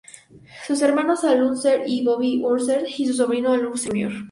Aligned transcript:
Sus 0.65 0.81
hermanos 0.81 1.23
Al 1.25 1.43
Unser 1.43 1.83
y 1.85 2.03
Bobby 2.03 2.41
Unser, 2.43 2.87
y 2.89 3.05
su 3.05 3.13
sobrino 3.13 3.51
Al 3.53 3.67
Unser, 3.67 3.91
Jr. 3.91 4.13